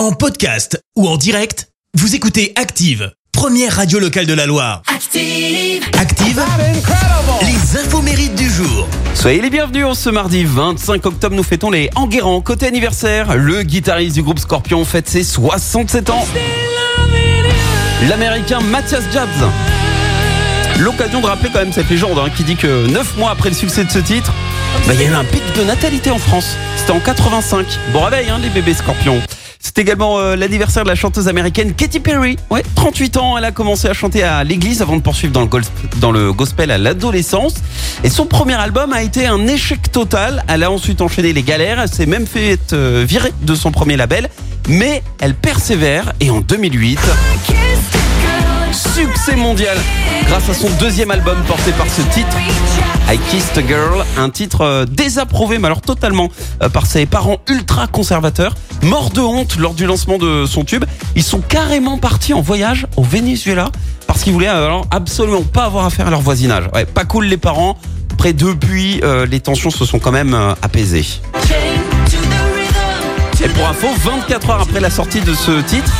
[0.00, 4.80] En podcast ou en direct, vous écoutez Active, première radio locale de la Loire.
[4.86, 5.84] Active.
[5.92, 6.42] Active,
[7.42, 8.88] les infos mérites du jour.
[9.12, 12.40] Soyez les bienvenus en ce mardi 25 octobre, nous fêtons les Enguerrand.
[12.40, 16.26] Côté anniversaire, le guitariste du groupe Scorpion fête ses 67 ans.
[18.08, 19.28] L'américain Matthias Jabs.
[20.78, 23.54] L'occasion de rappeler quand même cette légende hein, qui dit que 9 mois après le
[23.54, 24.32] succès de ce titre,
[24.86, 26.56] bah, il y a eu un pic de natalité en France.
[26.76, 27.66] C'était en 85.
[27.92, 29.20] Bon réveil hein, les bébés Scorpions.
[29.80, 32.36] C'est également euh, l'anniversaire de la chanteuse américaine Katy Perry.
[32.50, 35.46] Ouais, 38 ans, elle a commencé à chanter à l'église avant de poursuivre dans le,
[35.46, 35.62] gol-
[36.02, 37.54] dans le gospel à l'adolescence.
[38.04, 40.44] Et son premier album a été un échec total.
[40.48, 41.80] Elle a ensuite enchaîné les galères.
[41.80, 44.28] Elle s'est même fait euh, virer de son premier label.
[44.68, 46.98] Mais elle persévère et en 2008,
[49.00, 49.78] succès mondial
[50.26, 52.36] grâce à son deuxième album porté par ce titre.
[53.10, 56.28] I Kissed a Girl, un titre euh, désapprouvé, mais alors totalement
[56.62, 60.84] euh, par ses parents ultra conservateurs, morts de honte lors du lancement de son tube.
[61.16, 63.70] Ils sont carrément partis en voyage au Venezuela
[64.06, 66.64] parce qu'ils voulaient euh, absolument pas avoir affaire à leur voisinage.
[66.92, 67.78] Pas cool les parents.
[68.12, 71.06] Après depuis, les tensions se sont quand même apaisées.
[73.42, 75.90] Et pour info, 24 heures après la sortie de ce titre,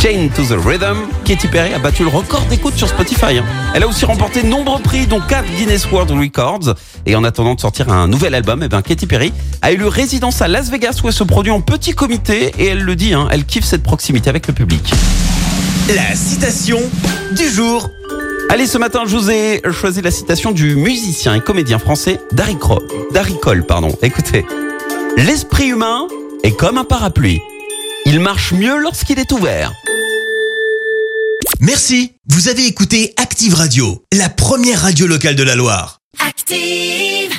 [0.00, 3.38] Chain to the Rhythm, Katy Perry a battu le record d'écoute sur Spotify.
[3.38, 3.44] hein.
[3.74, 6.74] Elle a aussi remporté de nombreux prix, dont 4 Guinness World Records.
[7.04, 10.40] Et en attendant de sortir un nouvel album, eh ben, Katy Perry a élu résidence
[10.40, 12.52] à Las Vegas où elle se produit en petit comité.
[12.58, 14.92] Et elle le dit, hein, elle kiffe cette proximité avec le public.
[15.94, 16.78] La citation
[17.36, 17.90] du jour.
[18.50, 22.56] Allez, ce matin, je vous ai choisi la citation du musicien et comédien français Darry
[22.56, 23.66] Cole.
[23.66, 23.90] Pardon.
[24.02, 24.46] Écoutez,
[25.16, 26.06] l'esprit humain
[26.44, 27.40] est comme un parapluie.
[28.10, 29.74] Il marche mieux lorsqu'il est ouvert.
[31.60, 36.00] Merci, vous avez écouté Active Radio, la première radio locale de la Loire.
[36.26, 37.38] Active.